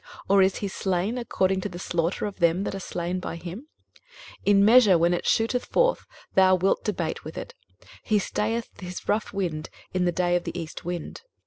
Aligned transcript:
or 0.27 0.41
is 0.41 0.55
he 0.55 0.67
slain 0.67 1.15
according 1.15 1.61
to 1.61 1.69
the 1.69 1.77
slaughter 1.77 2.25
of 2.25 2.39
them 2.39 2.63
that 2.63 2.73
are 2.73 2.79
slain 2.79 3.19
by 3.19 3.35
him? 3.35 3.67
23:027:008 4.47 4.47
In 4.47 4.65
measure, 4.65 4.97
when 4.97 5.13
it 5.13 5.27
shooteth 5.27 5.65
forth, 5.65 6.07
thou 6.33 6.55
wilt 6.55 6.83
debate 6.83 7.23
with 7.23 7.37
it: 7.37 7.53
he 8.01 8.17
stayeth 8.17 8.69
his 8.79 9.07
rough 9.07 9.31
wind 9.31 9.69
in 9.93 10.05
the 10.05 10.11
day 10.11 10.35
of 10.35 10.43
the 10.43 10.59
east 10.59 10.83
wind. 10.83 11.21